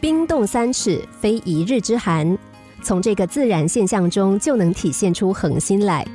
[0.00, 2.36] 冰冻三尺，非一日之寒。
[2.82, 6.06] 从这个自然现象中，就能体现出恒心来。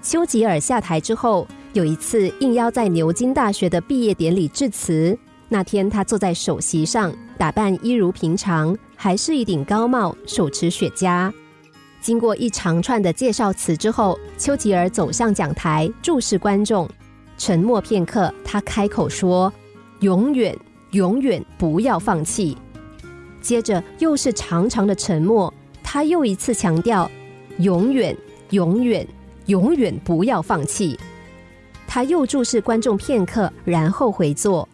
[0.00, 5.16] 丘吉尔下台之后，有一次应邀在牛津大学的毕业典礼致辞。
[5.50, 11.30] 那天他坐在首席上，打扮一如平常，还是一顶高帽，手持雪茄。
[12.00, 16.88] 经过一长串的介绍词之后，丘吉尔走上讲台，注视观众，
[17.36, 19.52] 沉默片刻，他开口说
[20.00, 20.56] ：“永远，
[20.92, 22.56] 永远不要放弃。”
[23.46, 27.08] 接着又是长长的沉默，他又一次强调
[27.58, 28.14] ：“永远，
[28.50, 29.06] 永远，
[29.46, 30.98] 永远不要放弃。”
[31.86, 34.68] 他又注视观众片刻，然后回座。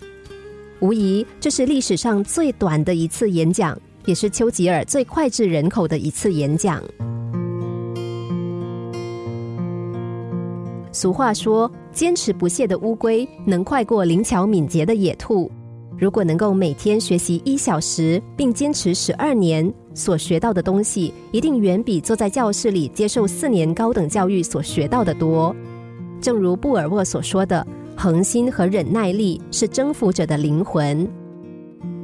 [0.80, 6.82] 无疑，这是历史上最短的一次演讲，也是丘吉尔最脍炙人口的一次演讲。
[10.92, 15.52] 俗话说：“坚持不懈的乌龟能快过灵巧敏捷的野兔。”
[16.02, 25.54] 如果能够每天学习一小时，并坚持十二年，所学到的东西一定远比坐在教室里接受四年高等教育所学到的多。
[26.20, 27.64] 正如布尔沃所说的。
[27.94, 31.08] 恒心和忍耐力是征服者的灵魂，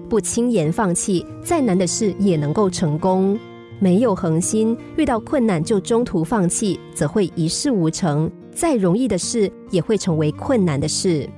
[0.08, 3.36] 不轻言放弃，再难的事也能够成功。
[3.80, 8.30] 没有恒心，遇到困难就中途放弃，则会一事无成。
[8.55, 11.28] 再容易的事，也会成为困难的事。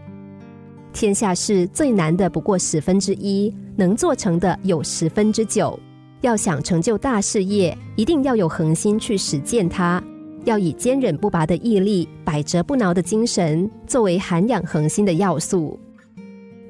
[0.92, 5.78] 天下事最难的不过十分之一，能做成的有十分之九。
[6.20, 10.02] 要想成就大事业，一定要有恒心去实践它。
[10.44, 15.78] 要以坚韧不拔的毅力、百折不挠的精神作为涵养恒心的要素。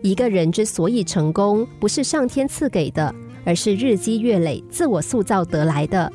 [0.02, 6.12] 一个人之所以成功，不是上天赐给的，而是日积月累、自我塑造得来的。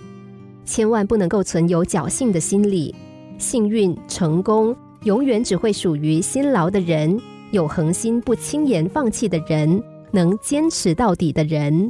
[0.65, 2.93] 千万不能够存有侥幸的心理。
[3.37, 7.19] 幸运、成功，永远只会属于辛劳的人、
[7.51, 11.89] 有恒心、不轻言放弃的人、能坚持到底的人。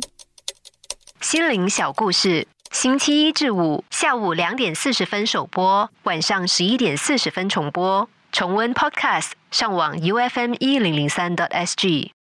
[1.21, 2.47] 心灵小故事。
[2.71, 8.09] 星期一至五下午两点四十分首播，晚上十一点四十分重播。
[8.33, 12.15] 重温 Podcast，上网 U F M 一零零三 t S G。